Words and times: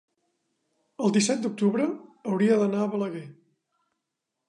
el 1.03 1.13
disset 1.17 1.45
d'octubre 1.45 1.87
hauria 2.33 2.59
d'anar 2.63 2.83
a 2.87 2.91
Balaguer. 2.97 3.25